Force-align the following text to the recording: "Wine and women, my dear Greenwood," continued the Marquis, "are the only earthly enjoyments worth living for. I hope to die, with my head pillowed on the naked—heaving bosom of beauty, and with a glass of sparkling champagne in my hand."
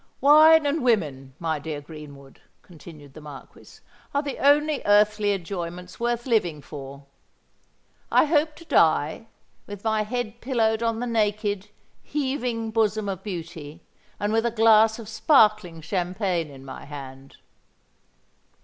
"Wine 0.19 0.65
and 0.65 0.81
women, 0.81 1.35
my 1.37 1.59
dear 1.59 1.79
Greenwood," 1.79 2.41
continued 2.63 3.13
the 3.13 3.21
Marquis, 3.21 3.81
"are 4.15 4.23
the 4.23 4.39
only 4.39 4.81
earthly 4.83 5.31
enjoyments 5.31 5.99
worth 5.99 6.25
living 6.25 6.59
for. 6.59 7.05
I 8.11 8.25
hope 8.25 8.55
to 8.55 8.65
die, 8.65 9.27
with 9.67 9.83
my 9.83 10.01
head 10.01 10.41
pillowed 10.41 10.81
on 10.81 11.01
the 11.01 11.05
naked—heaving 11.05 12.71
bosom 12.71 13.07
of 13.07 13.21
beauty, 13.21 13.83
and 14.19 14.33
with 14.33 14.47
a 14.47 14.49
glass 14.49 14.97
of 14.97 15.07
sparkling 15.07 15.81
champagne 15.81 16.49
in 16.49 16.65
my 16.65 16.85
hand." 16.85 17.37